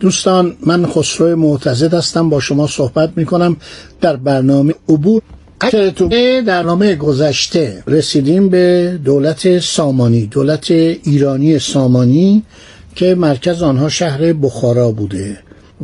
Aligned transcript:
دوستان 0.00 0.56
من 0.66 0.86
خسرو 0.86 1.36
معتزد 1.36 1.94
هستم. 1.94 2.28
با 2.28 2.40
شما 2.40 2.66
صحبت 2.66 3.10
می 3.16 3.24
کنم 3.24 3.56
در 4.00 4.16
برنامه 4.16 4.74
عبور. 4.88 5.22
در 6.40 6.62
نامه 6.62 6.94
گذشته 6.94 7.82
رسیدیم 7.86 8.48
به 8.48 8.98
دولت 9.04 9.58
سامانی 9.58 10.26
دولت 10.26 10.70
ایرانی 10.70 11.58
سامانی 11.58 12.42
که 12.94 13.14
مرکز 13.14 13.62
آنها 13.62 13.88
شهر 13.88 14.32
بخارا 14.32 14.92
بوده 14.92 15.38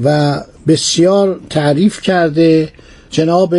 و 0.05 0.41
بسیار 0.67 1.41
تعریف 1.51 2.01
کرده 2.01 2.69
جناب 3.11 3.55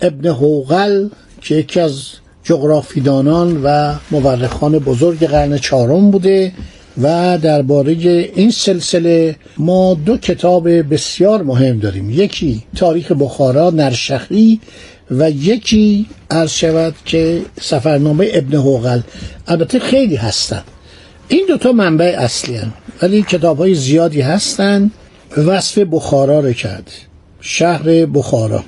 ابن 0.00 0.28
حوغل 0.28 1.08
که 1.40 1.54
یکی 1.54 1.80
از 1.80 2.02
جغرافیدانان 2.42 3.60
و 3.64 3.94
مورخان 4.10 4.78
بزرگ 4.78 5.26
قرن 5.26 5.58
چهارم 5.58 6.10
بوده. 6.10 6.52
و 7.02 7.38
درباره 7.38 7.92
این 8.36 8.50
سلسله 8.50 9.36
ما 9.58 9.94
دو 9.94 10.16
کتاب 10.16 10.68
بسیار 10.68 11.42
مهم 11.42 11.78
داریم. 11.78 12.10
یکی 12.10 12.62
تاریخ 12.76 13.12
بخارا 13.12 13.70
نرشخی 13.70 14.60
و 15.10 15.30
یکی 15.30 16.06
عرض 16.30 16.50
شود 16.50 16.94
که 17.04 17.42
سفرنامه 17.60 18.28
ابن 18.32 18.58
حوغل 18.58 19.00
البته 19.46 19.78
خیلی 19.78 20.16
هستن. 20.16 20.62
این 21.28 21.44
دوتا 21.48 21.72
منبع 21.72 22.16
اصلی 22.18 22.56
هن. 22.56 22.72
ولی 23.02 23.22
کتاب 23.22 23.58
های 23.58 23.74
زیادی 23.74 24.20
هستن. 24.20 24.90
وصف 25.36 25.78
بخارا 25.78 26.40
رو 26.40 26.52
کرد. 26.52 26.90
شهر 27.40 28.06
بخارا. 28.06 28.64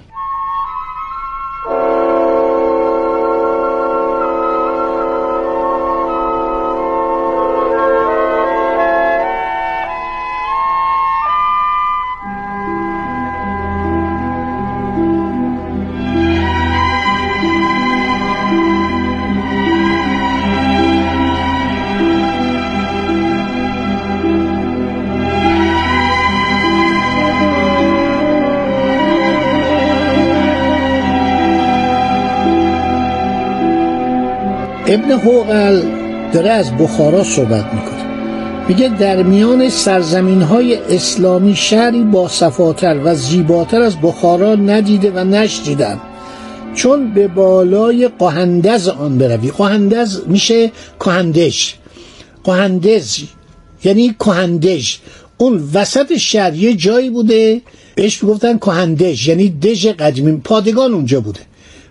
ابن 34.92 35.10
حوقل 35.10 35.82
داره 36.32 36.50
از 36.50 36.76
بخارا 36.76 37.24
صحبت 37.24 37.64
می‌کنه. 37.74 38.04
میگه 38.68 38.88
در 38.88 39.22
میان 39.22 39.68
سرزمین 39.68 40.42
های 40.42 40.76
اسلامی 40.76 41.56
شهری 41.56 42.02
با 42.02 42.28
صفاتر 42.28 43.00
و 43.04 43.14
زیباتر 43.14 43.80
از 43.80 44.00
بخارا 44.00 44.54
ندیده 44.54 45.10
و 45.10 45.24
نشدیدم 45.24 46.00
چون 46.74 47.14
به 47.14 47.28
بالای 47.28 48.08
قهندز 48.08 48.88
آن 48.88 49.18
بروی. 49.18 49.50
قهندز 49.50 50.20
میشه 50.26 50.70
کهندش. 51.00 51.74
قهندز. 52.44 53.18
یعنی 53.84 54.14
کهندش. 54.18 55.00
اون 55.38 55.68
وسط 55.74 56.16
شهر 56.16 56.54
یه 56.54 56.74
جایی 56.74 57.10
بوده. 57.10 57.60
بهش 57.94 58.22
می‌گفتن 58.22 58.58
کهندش. 58.58 59.28
یعنی 59.28 59.50
دژ 59.50 59.86
قدیمی. 59.86 60.40
پادگان 60.44 60.92
اونجا 60.92 61.20
بوده. 61.20 61.40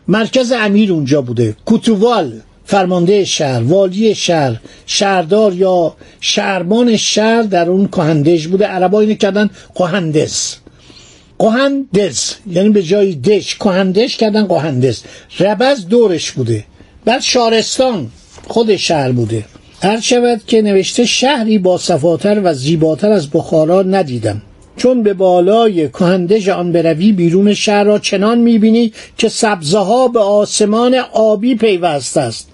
مرکز 0.08 0.52
امیر 0.52 0.94
اونجا 0.94 1.22
بوده. 1.22 1.56
کوتووال 1.66 2.34
فرمانده 2.70 3.26
شهر 3.26 3.64
والی 3.64 4.16
شهر 4.16 4.60
شهردار 4.86 5.54
یا 5.54 5.96
شهرمان 6.22 6.98
شهر 6.98 7.42
در 7.42 7.70
اون 7.70 7.88
کهندش 7.88 8.48
بوده. 8.48 8.66
عربا 8.66 9.00
اینو 9.00 9.14
کردن 9.14 9.50
قهندز 9.76 10.56
قهندز 11.40 12.34
یعنی 12.52 12.70
به 12.70 12.84
جای 12.84 13.16
دش 13.16 13.56
کهندش 13.56 14.18
کردن 14.18 14.46
قهندز 14.48 15.02
ربز 15.40 15.88
دورش 15.88 16.32
بوده. 16.32 16.66
بعد 17.06 17.22
شارستان 17.22 18.12
خود 18.48 18.76
شهر 18.76 19.12
بوده. 19.12 19.46
هر 19.82 20.00
شود 20.00 20.42
که 20.48 20.62
نوشته 20.62 21.06
شهری 21.06 21.58
با 21.58 21.78
صفاتر 21.78 22.42
و 22.44 22.54
زیباتر 22.54 23.12
از 23.12 23.30
بخارا 23.30 23.82
ندیدم. 23.82 24.42
چون 24.80 25.04
به 25.04 25.14
بالای 25.14 25.88
کهندج 25.88 26.50
آن 26.50 26.72
بروی 26.72 27.12
بیرون 27.12 27.54
شهر 27.54 27.84
را 27.84 28.00
چنان 28.00 28.38
می‌بینی 28.38 28.94
که 29.18 29.30
سبزه 29.30 29.78
ها 29.78 30.08
به 30.08 30.20
آسمان 30.20 30.96
آبی 31.14 31.56
پیوسته 31.56 32.22
است. 32.22 32.50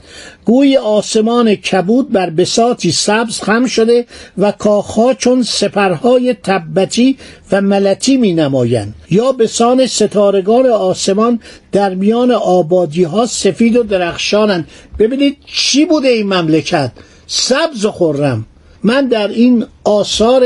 گوی 0.45 0.77
آسمان 0.77 1.55
کبود 1.55 2.11
بر 2.11 2.29
بساتی 2.29 2.91
سبز 2.91 3.41
خم 3.41 3.65
شده 3.65 4.05
و 4.37 4.51
کاخها 4.51 5.13
چون 5.13 5.43
سپرهای 5.43 6.33
تبتی 6.43 7.17
و 7.51 7.61
ملتی 7.61 8.17
می 8.17 8.33
نمایند 8.33 8.93
یا 9.11 9.31
بسان 9.31 9.87
ستارگان 9.87 10.65
آسمان 10.65 11.39
در 11.71 11.95
میان 11.95 12.31
آبادی 12.31 13.03
ها 13.03 13.25
سفید 13.25 13.75
و 13.77 13.83
درخشانند. 13.83 14.67
ببینید 14.99 15.37
چی 15.45 15.85
بوده 15.85 16.07
این 16.07 16.27
مملکت. 16.33 16.91
سبز 17.27 17.85
خورم. 17.85 18.45
من 18.83 19.07
در 19.07 19.27
این 19.27 19.65
آثار 19.83 20.43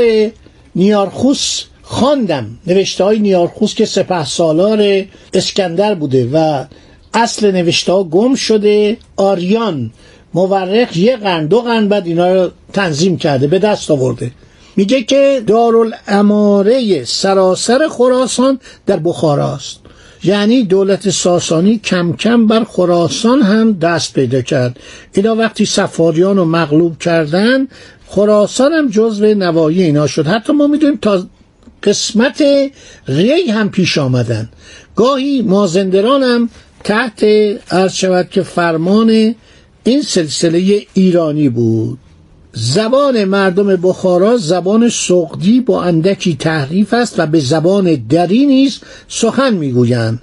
نیارخوس 0.74 1.64
خواندم. 1.92 2.46
نوشته 2.66 3.04
های 3.04 3.18
نیارخوس 3.18 3.74
که 3.74 3.84
سپه 3.84 4.24
سالار 4.24 5.04
اسکندر 5.34 5.94
بوده 5.94 6.28
و 6.32 6.64
اصل 7.14 7.50
نوشته 7.50 7.92
ها 7.92 8.04
گم 8.04 8.34
شده. 8.34 8.96
آریان 9.16 9.90
مورخ 10.34 10.96
یه 10.96 11.16
قرن 11.16 11.46
دو 11.46 11.60
قرن 11.60 11.88
بعد 11.88 12.06
اینا 12.06 12.34
رو 12.34 12.50
تنظیم 12.72 13.16
کرده 13.16 13.46
به 13.46 13.58
دست 13.58 13.90
آورده. 13.90 14.30
میگه 14.76 15.02
که 15.02 15.42
دارالاماره 15.46 17.04
سراسر 17.04 17.88
خراسان 17.88 18.60
در 18.86 18.96
بخاراست 18.96 19.80
یعنی 20.24 20.62
دولت 20.62 21.10
ساسانی 21.10 21.78
کم 21.78 22.12
کم 22.12 22.46
بر 22.46 22.64
خراسان 22.64 23.42
هم 23.42 23.72
دست 23.72 24.14
پیدا 24.14 24.42
کرد. 24.42 24.80
اینا 25.14 25.34
وقتی 25.34 25.64
سفاریان 25.66 26.36
رو 26.36 26.44
مغلوب 26.44 26.98
کردن 26.98 27.68
خراسان 28.06 28.72
هم 28.72 28.88
جزو 28.88 29.34
نوایی 29.34 29.82
اینا 29.82 30.06
شد. 30.06 30.26
حتی 30.26 30.52
ما 30.52 30.66
می‌دونیم 30.66 30.98
تا 31.02 31.26
قسمت 31.82 32.44
ری 33.08 33.50
هم 33.50 33.70
پیش 33.70 33.98
آمدن. 33.98 34.48
گاهی 34.96 35.42
مازندران 35.42 36.22
هم 36.22 36.50
تحت 36.84 37.24
عرض 37.70 37.92
شود 37.92 38.28
که 38.30 38.42
فرمان 38.42 39.34
این 39.84 40.02
سلسله 40.02 40.86
ایرانی 40.94 41.48
بود. 41.48 41.98
زبان 42.52 43.24
مردم 43.24 43.76
بخارا 43.76 44.36
زبان 44.36 44.88
سقدی 44.88 45.60
با 45.60 45.82
اندکی 45.82 46.36
تحریف 46.36 46.94
است 46.94 47.14
و 47.18 47.26
به 47.26 47.40
زبان 47.40 47.94
دری 47.94 48.46
نیز 48.46 48.80
سخن 49.08 49.54
می‌گویند. 49.54 50.22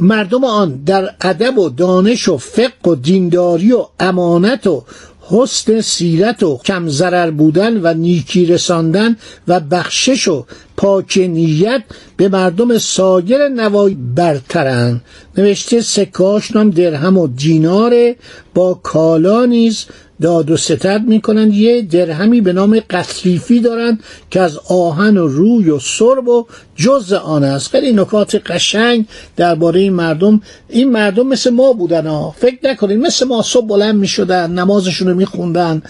مردم 0.00 0.44
آن 0.44 0.82
در 0.86 1.14
ادب 1.20 1.58
و 1.58 1.68
دانش 1.68 2.28
و 2.28 2.36
فقه 2.36 2.90
و 2.90 2.94
دینداری 2.94 3.72
و 3.72 3.86
امانت 4.00 4.66
و 4.66 4.84
حسن 5.28 5.80
سیرت 5.80 6.42
و 6.42 6.60
کم 6.64 6.88
ضرر 6.88 7.30
بودن 7.30 7.80
و 7.82 7.94
نیکی 7.94 8.46
رساندن 8.46 9.16
و 9.48 9.60
بخشش 9.60 10.28
و 10.28 10.46
پاک 10.76 11.18
نیت 11.18 11.82
به 12.16 12.28
مردم 12.28 12.78
سایر 12.78 13.48
نوای 13.48 13.96
برترن. 14.14 15.00
نوشته 15.38 15.80
سکاش 15.80 16.56
نام 16.56 16.70
درهم 16.70 17.18
و 17.18 17.26
دیناره 17.26 18.16
با 18.54 18.74
کالا 18.74 19.44
نیز 19.44 19.84
داد 20.20 20.50
و 20.50 20.56
ستد 20.56 21.02
می‌کنند. 21.06 21.54
یه 21.54 21.82
درهمی 21.82 22.40
به 22.40 22.52
نام 22.52 22.80
قطریفی 22.90 23.60
دارند 23.60 24.00
که 24.30 24.40
از 24.40 24.58
آهن 24.68 25.16
و 25.16 25.26
روی 25.26 25.70
و 25.70 25.78
سرب 25.78 26.28
و 26.28 26.46
جز 26.76 27.12
آن 27.12 27.44
است. 27.44 27.68
خیلی 27.68 27.92
نکات 27.92 28.34
قشنگ 28.34 29.06
درباره 29.36 29.80
این 29.80 29.92
مردم. 29.92 30.40
این 30.68 30.90
مردم 30.90 31.26
مثل 31.26 31.50
ما 31.50 31.72
بودن 31.72 32.06
ها. 32.06 32.34
فکر 32.38 32.58
نکنید 32.64 32.98
مثل 32.98 33.26
ما 33.26 33.42
صبح 33.42 33.66
بلند 33.66 33.94
می‌شدن 33.94 34.50
نمازشون 34.50 35.08
رو 35.08 35.14
میخوندن 35.14 35.82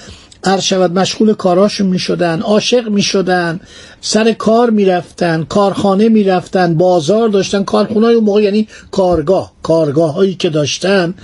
عرض 0.44 0.62
شود 0.62 0.98
مشغول 0.98 1.34
کاراشون 1.34 1.86
می 1.86 1.98
شدن 1.98 2.40
عاشق 2.40 2.88
می 2.88 3.02
شدن 3.02 3.60
سر 4.00 4.32
کار 4.32 4.70
می 4.70 4.84
رفتن 4.84 5.44
کارخانه 5.48 6.08
می 6.08 6.24
رفتن 6.24 6.74
بازار 6.74 7.28
داشتن 7.28 7.64
کارخونه 7.64 8.06
های 8.06 8.16
موقع 8.16 8.42
یعنی 8.42 8.68
کارگاه 8.90 9.52
کارگاه 9.62 10.14
هایی 10.14 10.34
که 10.34 10.50
داشتن. 10.50 11.14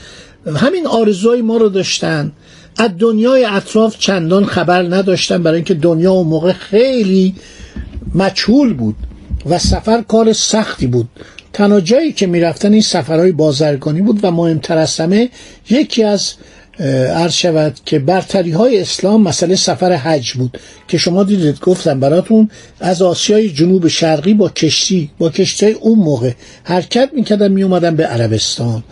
همین 0.56 0.86
آرزوهای 0.86 1.42
ما 1.42 1.56
رو 1.56 1.68
داشتن. 1.68 2.32
از 2.76 2.90
دنیای 2.98 3.44
اطراف 3.44 3.98
چندان 3.98 4.44
خبر 4.44 4.82
نداشتن 4.82 5.42
برای 5.42 5.56
اینکه 5.56 5.74
دنیا 5.74 6.12
اون 6.12 6.26
موقع 6.26 6.52
خیلی 6.52 7.34
مجهول 8.14 8.74
بود 8.74 8.96
و 9.46 9.58
سفر 9.58 10.02
کار 10.02 10.32
سختی 10.32 10.86
بود. 10.86 11.08
تنها 11.52 11.80
جایی 11.80 12.12
که 12.12 12.26
می‌رفتن 12.26 12.72
این 12.72 12.82
سفرهای 12.82 13.32
بازرگانی 13.32 14.02
بود 14.02 14.20
و 14.22 14.30
مهمتر 14.30 14.78
از 14.78 15.00
همه 15.00 15.28
یکی 15.70 16.04
از 16.04 16.32
عرض 17.14 17.32
شود 17.32 17.74
که 17.84 17.98
برتری 17.98 18.50
های 18.50 18.80
اسلام 18.80 19.22
مسئله 19.22 19.56
سفر 19.56 19.92
حج 19.92 20.32
بود 20.32 20.58
که 20.88 20.98
شما 20.98 21.24
دیدید 21.24 21.60
گفتم 21.60 22.00
براتون 22.00 22.50
از 22.80 23.02
آسیای 23.02 23.50
جنوب 23.50 23.88
شرقی 23.88 24.34
با 24.34 24.48
کشتی 24.48 25.10
با 25.18 25.30
کشتی 25.30 25.66
اون 25.66 25.98
موقع 25.98 26.32
حرکت 26.64 27.10
می‌کردن 27.14 27.52
میومدن 27.52 27.96
به 27.96 28.06
عربستان. 28.06 28.82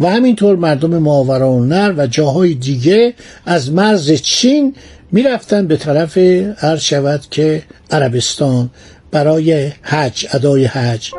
و 0.00 0.06
همینطور 0.06 0.56
مردم 0.56 0.98
ماورانر 0.98 1.94
و 1.96 2.06
جاهای 2.06 2.54
دیگه 2.54 3.14
از 3.46 3.72
مرز 3.72 4.12
چین 4.12 4.74
می‌رفتن 5.12 5.66
به 5.66 5.76
طرف 5.76 6.18
عرض 6.62 6.80
شود 6.80 7.20
که 7.30 7.62
عربستان 7.90 8.70
برای 9.10 9.72
حج 9.82 10.26
ادای 10.32 10.64
حج. 10.64 11.10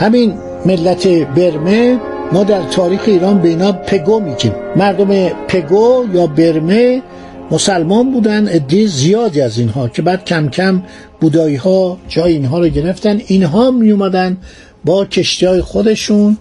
همین 0.00 0.34
ملت 0.66 1.06
برمه 1.06 1.98
ما 2.32 2.44
در 2.44 2.62
تاریخ 2.62 3.00
ایران 3.06 3.42
به 3.42 3.48
اینا 3.48 3.72
پگو 3.72 4.20
میگیم. 4.20 4.52
مردم 4.76 5.28
پگو 5.28 6.06
یا 6.14 6.26
برمه 6.26 7.02
مسلمان 7.50 8.12
بودن 8.12 8.48
عده 8.48 8.86
زیادی 8.86 9.40
از 9.40 9.58
اینها 9.58 9.88
که 9.88 10.02
بعد 10.02 10.24
کم 10.24 10.48
کم 10.48 10.82
بودایی 11.20 11.56
ها 11.56 11.98
جای 12.08 12.32
اینها 12.32 12.58
رو 12.58 12.68
گرفتن. 12.68 13.20
اینها 13.26 13.70
می 13.70 13.90
اومدن 13.90 14.36
با 14.84 15.04
کشتی 15.04 15.46
های 15.46 15.60
خودشون 15.60 16.36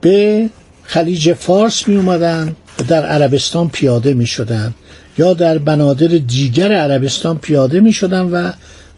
به 0.00 0.48
خلیج 0.82 1.32
فارس 1.32 1.88
می 1.88 1.96
اومدن 1.96 2.56
در 2.88 3.06
عربستان 3.06 3.68
پیاده 3.68 4.14
می 4.14 4.26
شدن 4.26 4.74
یا 5.18 5.34
در 5.34 5.58
بنادر 5.58 6.06
دیگر 6.06 6.72
عربستان 6.72 7.38
پیاده 7.38 7.80
می 7.80 7.92
شدن 7.92 8.20
و 8.20 8.52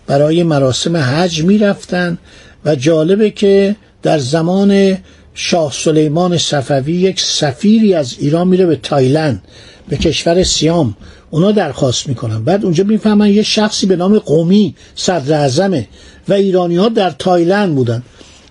برای 0.06 0.43
مراسم 0.43 0.97
حج 0.97 1.43
می 1.43 1.58
رفتن 1.58 2.19
و 2.65 2.75
جالبه 2.75 3.31
که 3.31 3.76
در 4.02 4.19
زمان 4.19 4.99
شاه 5.34 5.72
سلیمان 5.72 6.38
صفوی 6.38 6.93
یک 6.93 7.20
سفیری 7.20 7.94
از 7.94 8.16
ایران 8.19 8.49
میره 8.49 8.66
به 8.66 8.76
تایلند 8.76 9.43
به 9.88 9.96
کشور 9.96 10.43
سیام. 10.43 10.96
اونا 11.31 11.52
درخواست 11.52 12.08
می‌کنن. 12.08 12.44
بعد 12.44 12.64
اونجا 12.64 12.84
می‌فهمن 12.84 13.31
یه 13.31 13.43
شخصی 13.43 13.87
به 13.87 13.96
نام 13.96 14.19
قمی 14.19 14.75
صدر 14.94 15.34
اعظمه 15.34 15.88
و 16.28 16.32
ایرانی 16.32 16.76
ها 16.76 16.88
در 16.88 17.10
تایلند 17.10 17.75
بودن. 17.75 18.02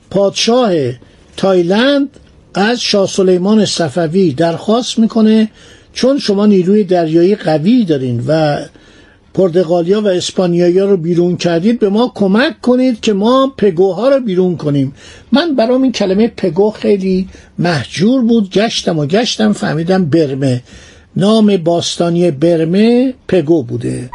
پادشاه 0.10 0.72
تایلند 1.38 2.10
از 2.54 2.82
شاه 2.82 3.08
سلیمان 3.08 3.66
صفوی 3.66 4.34
درخواست 4.34 5.00
می‌کنه 5.00 5.50
چون 5.94 6.20
شما 6.20 6.46
نیروی 6.46 6.84
دریایی 6.84 7.36
قوی 7.36 7.86
دارین 7.86 8.24
و 8.28 8.60
پرتغالیا 9.34 10.02
و 10.02 10.08
اسپانیایی 10.08 10.80
رو 10.80 10.98
بیرون 10.98 11.38
کردید 11.38 11.80
به 11.80 11.90
ما 11.90 12.12
کمک 12.16 12.62
کنید 12.62 13.00
که 13.00 13.14
ما 13.14 13.54
پگوها 13.58 14.10
رو 14.10 14.20
بیرون 14.20 14.58
کنیم. 14.58 14.94
من 15.32 15.56
برام 15.56 15.82
این 15.82 15.92
کلمه 15.92 16.28
پگو 16.28 16.70
خیلی 16.70 17.28
محجور 17.60 18.22
بود 18.22 18.50
گشتم 18.50 19.00
و 19.00 19.06
گشتم 19.06 19.54
فهمیدم 19.54 20.06
برمه. 20.06 20.64
نام 21.16 21.58
باستانی 21.58 22.32
برمه 22.32 23.14
پگو 23.28 23.64
بوده. 23.64 24.10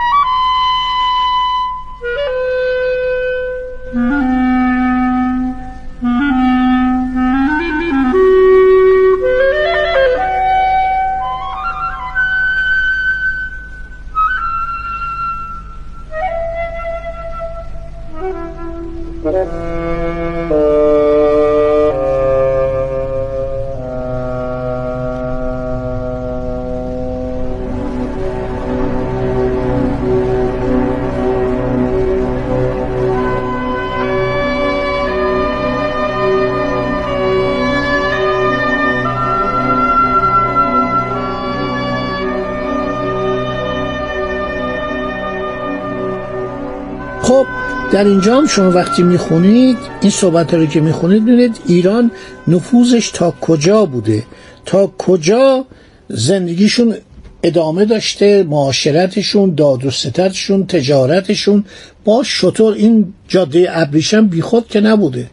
در 47.97 48.05
اینجا 48.05 48.37
هم 48.37 48.47
شما 48.47 48.71
وقتی 48.71 49.03
می‌خونید 49.03 49.79
این 50.01 50.11
صحبت 50.11 50.55
رو 50.55 50.67
که 50.67 50.81
می‌خونید 50.81 51.23
ببینید 51.23 51.57
ایران 51.67 52.11
نفوذش 52.49 53.11
تا 53.11 53.35
کجا 53.41 53.85
بوده؟ 53.85 54.23
تا 54.67 54.93
کجا 54.99 55.65
زندگیشون 56.09 56.95
ادامه 57.43 57.85
داشته 57.85 58.43
معاشرتشون 58.43 59.55
داد 59.55 59.85
و 59.85 59.91
سترشون 59.91 60.67
تجارتشون؟ 60.67 61.65
با 62.05 62.23
شطور 62.23 62.75
این 62.75 63.15
جاده 63.29 63.67
ابریشم 63.71 64.27
بیخود 64.29 64.69
که 64.69 64.81
نبوده. 64.81 65.31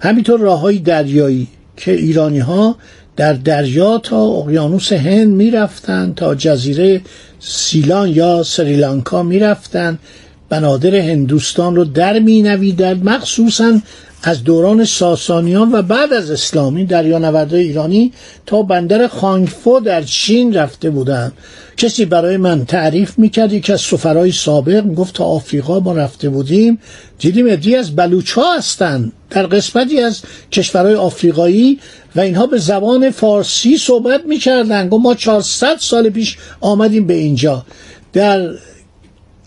همینطور 0.00 0.40
راه 0.40 0.60
های 0.60 0.78
دریایی 0.78 1.48
که 1.76 1.92
ایرانی 1.92 2.38
ها 2.38 2.76
در 3.16 3.32
دریا 3.32 3.98
تا 3.98 4.22
اقیانوس 4.22 4.92
هند 4.92 5.28
می‌رفتن 5.28 6.12
تا 6.16 6.34
جزیره 6.34 7.00
سیلان 7.40 8.08
یا 8.08 8.42
سریلانکا 8.42 9.22
می‌رفتن. 9.22 9.98
بنادر 10.48 10.94
هندوستان 10.96 11.76
رو 11.76 11.84
در 11.84 12.18
می 12.18 12.42
نویدن 12.42 13.00
مخصوصا 13.04 13.80
از 14.26 14.44
دوران 14.44 14.84
ساسانیان 14.84 15.72
و 15.72 15.82
بعد 15.82 16.12
از 16.12 16.30
اسلامی 16.30 16.84
دریانوردهای 16.84 17.62
ایرانی 17.62 18.12
تا 18.46 18.62
بندر 18.62 19.06
خانگفو 19.06 19.80
در 19.80 20.02
چین 20.02 20.54
رفته 20.54 20.90
بودند. 20.90 21.32
کسی 21.76 22.04
برای 22.04 22.36
من 22.36 22.64
تعریف 22.64 23.18
می‌کرد 23.18 23.52
یکی 23.52 23.72
از 23.72 23.80
سفرهای 23.80 24.32
سابق 24.32 24.84
می‌گفت 24.84 25.14
تا 25.14 25.24
آفریقا 25.24 25.80
ما 25.80 25.92
رفته 25.92 26.28
بودیم. 26.28 26.78
دیدیم 27.18 27.46
ادی 27.50 27.76
از 27.76 27.96
بلوچ 27.96 28.32
ها 28.32 28.56
هستن 28.56 29.12
در 29.30 29.46
قسمتی 29.46 30.00
از 30.00 30.22
کشورهای 30.52 30.94
آفریقایی 30.94 31.78
و 32.16 32.20
اینها 32.20 32.46
به 32.46 32.58
زبان 32.58 33.10
فارسی 33.10 33.76
صحبت 33.76 34.20
می‌کردن 34.26 34.88
گفت 34.88 35.02
ما 35.02 35.14
400 35.14 35.76
سال 35.78 36.10
پیش 36.10 36.36
آمدیم 36.60 37.06
به 37.06 37.14
اینجا. 37.14 37.66
در 38.12 38.50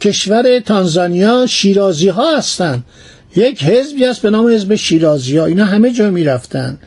کشور 0.02 0.60
تانزانیا 0.60 1.46
شیرازی 1.48 2.08
ها 2.08 2.38
هستن. 2.38 2.84
یک 3.36 3.64
حزبی 3.64 4.06
است 4.06 4.22
به 4.22 4.30
نام 4.30 4.48
حزب 4.48 4.76
شیرازی 4.76 5.38
ها. 5.38 5.46
اینا 5.46 5.66
همه 5.66 5.92
جا 5.92 6.10
می‌رفتن. 6.10 6.78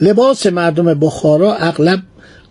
لباس 0.00 0.46
مردم 0.46 0.94
بخارا 0.94 1.54
اغلب 1.54 2.02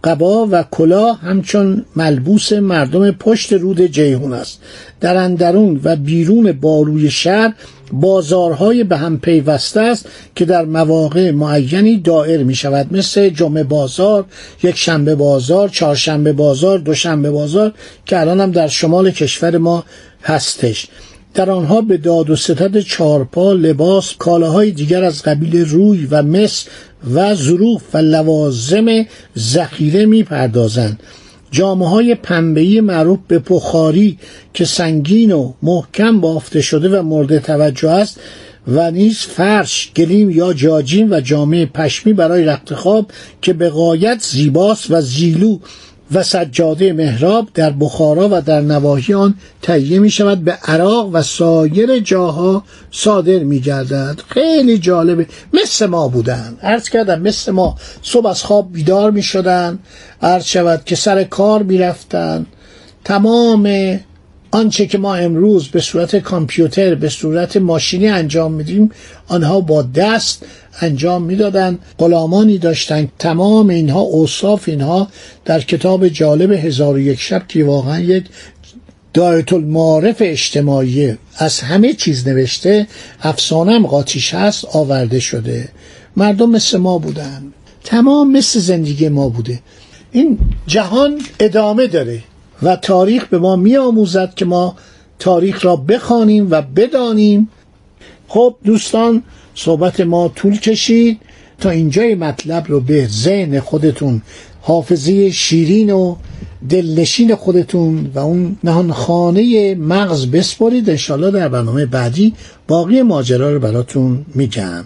قبا 0.04 0.48
و 0.52 0.64
کلاه 0.72 1.20
همچون 1.20 1.86
ملبوس 1.96 2.54
مردم 2.54 3.12
پشت 3.12 3.54
رود 3.54 3.82
جیهون 3.82 4.34
است. 4.34 4.60
در 5.00 5.18
اندرون 5.18 5.82
و 5.84 5.96
بیرون 5.96 6.52
باروی 6.52 7.12
شهر 7.12 7.54
بازارهای 7.92 8.84
به 8.84 8.98
هم 8.98 9.20
پیوسته 9.20 9.82
است 9.82 10.10
که 10.36 10.46
در 10.46 10.66
مواقع 10.66 11.32
معینی 11.32 11.98
دائر 11.98 12.44
می 12.44 12.56
شود. 12.56 12.98
مثل 12.98 13.30
جمعه 13.30 13.64
بازار 13.64 14.26
یک 14.64 14.78
شنبه 14.78 15.16
بازار 15.16 15.70
چهارشنبه 15.70 16.34
بازار 16.34 16.80
دوشنبه 16.80 17.32
بازار 17.32 17.74
که 18.06 18.20
الان 18.20 18.42
هم 18.42 18.52
در 18.52 18.68
شمال 18.68 19.12
کشور 19.12 19.58
ما 19.58 19.84
هستش. 20.24 20.88
در 21.34 21.52
آنها 21.52 21.82
به 21.82 21.98
داد 21.98 22.30
و 22.30 22.36
ستد 22.36 22.80
چارپا 22.80 23.54
لباس 23.54 24.16
کالاهای 24.20 24.72
دیگر 24.72 25.04
از 25.04 25.24
قبیل 25.24 25.66
روی 25.66 26.06
و 26.06 26.24
مس 26.24 26.66
و 27.14 27.36
ظروف 27.36 27.82
و 27.94 27.98
لوازم 27.98 29.06
ذخیره 29.38 30.06
می‌پردازند. 30.06 31.00
جامعه 31.52 31.90
های 31.90 32.16
پنبهی 32.16 32.82
معروف 32.82 33.20
به 33.28 33.40
پخاری 33.40 34.18
که 34.54 34.66
سنگین 34.66 35.32
و 35.32 35.54
محکم 35.64 36.22
بافته 36.22 36.62
شده 36.62 37.00
و 37.00 37.04
مورد 37.04 37.40
توجه 37.40 37.90
است 37.90 38.20
و 38.68 38.92
نیز 38.92 39.18
فرش 39.18 39.92
گلیم 39.96 40.30
یا 40.30 40.54
جاجین 40.54 41.14
و 41.14 41.22
جامعه 41.22 41.66
پشمی 41.66 42.14
برای 42.14 42.46
رخت 42.46 42.74
خواب 42.74 43.12
که 43.42 43.54
به 43.54 43.70
قایت 43.70 44.22
زیباست 44.22 44.92
و 44.92 45.02
زیلو 45.02 45.60
و 46.14 46.24
سجاده 46.24 46.94
محراب 46.94 47.48
در 47.54 47.70
بخارا 47.70 48.30
و 48.32 48.42
در 48.42 48.62
نواحی 48.62 49.14
آن 49.14 49.36
تهیه 49.62 50.00
می 50.00 50.10
شود 50.10 50.44
به 50.44 50.52
عراق 50.52 51.10
و 51.14 51.22
سایر 51.22 52.00
جاها 52.00 52.64
صادر 52.92 53.40
می 53.40 53.60
گردد 53.60 54.20
خیلی 54.28 54.78
جالبه. 54.78 55.28
مثل 55.54 55.86
ما 55.86 56.08
بودن. 56.08 56.58
عرض 56.62 56.90
کردم 56.90 57.22
مثل 57.22 57.52
ما. 57.52 57.76
صبح 58.02 58.28
از 58.28 58.44
خواب 58.44 58.74
بیدار 58.74 59.12
می 59.12 59.24
شدن 59.24 59.80
عرض 60.22 60.46
شود 60.46 60.84
که 60.86 60.96
سر 60.96 61.24
کار 61.24 61.64
می 61.64 61.78
رفتن 61.78 62.46
تمام 63.04 63.68
آنچه 64.54 64.86
که 64.86 64.98
ما 64.98 65.16
امروز 65.16 65.68
به 65.68 65.82
صورت 65.82 66.16
کامپیوتر 66.16 66.96
به 66.96 67.10
صورت 67.10 67.58
ماشینی 67.58 68.08
انجام 68.08 68.54
میدیم 68.54 68.92
آنها 69.28 69.62
با 69.62 69.82
دست 69.82 70.46
انجام 70.82 71.24
می‌دادند 71.24 71.80
غلامانی 71.98 72.58
داشتند. 72.58 73.12
تمام 73.20 73.70
اینها 73.70 74.00
اوصاف 74.00 74.70
اینها 74.70 75.08
در 75.46 75.62
کتاب 75.62 76.08
جالب 76.08 76.52
هزار 76.52 76.94
و 76.96 77.00
یک 77.00 77.20
شب 77.20 77.48
که 77.48 77.64
واقعا 77.64 78.00
یک 78.00 78.26
دایت 79.14 79.54
المعارف 79.54 80.16
اجتماعی 80.20 81.18
از 81.38 81.60
همه 81.60 81.94
چیز 81.94 82.28
نوشته 82.28 82.88
افسانم 83.22 83.88
قاطیش 83.88 84.34
هست 84.34 84.66
آورده 84.66 85.20
شده. 85.20 85.70
مردم 86.18 86.50
مثل 86.50 86.78
ما 86.78 86.98
بودن. 86.98 87.54
تمام 87.84 88.32
مثل 88.32 88.60
زندگی 88.60 89.10
ما 89.10 89.30
بوده. 89.30 89.60
این 90.12 90.40
جهان 90.68 91.22
ادامه 91.40 91.88
داره. 91.88 92.24
و 92.64 92.76
تاریخ 92.76 93.26
به 93.28 93.38
ما 93.40 93.56
می 93.56 93.78
آموزد 93.78 94.34
که 94.36 94.46
ما 94.46 94.76
تاریخ 95.20 95.66
را 95.66 95.76
بخوانیم 95.76 96.48
و 96.52 96.62
بدانیم. 96.62 97.50
خب 98.28 98.56
دوستان 98.66 99.24
صحبت 99.56 100.02
ما 100.02 100.28
طول 100.28 100.60
کشید. 100.60 101.20
تا 101.60 101.70
اینجای 101.70 102.16
مطلب 102.16 102.66
رو 102.68 102.80
به 102.80 103.08
ذهن 103.08 103.60
خودتون 103.60 104.22
حافظه 104.62 105.30
شیرین 105.30 105.92
و 105.92 106.16
دلنشین 106.70 107.36
خودتون 107.36 108.12
و 108.16 108.20
اون 108.20 108.58
نهانخانه 108.64 109.76
مغز 109.76 110.26
بسپرید. 110.26 110.90
انشالله 110.90 111.32
در 111.32 111.48
برنامه 111.48 111.86
بعدی 111.86 112.34
باقی 112.68 113.02
ماجرا 113.02 113.54
رو 113.54 113.60
براتون 113.60 114.26
میگم. 114.36 114.84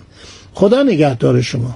خدا 0.54 0.84
نگهدار 0.84 1.42
شما. 1.42 1.76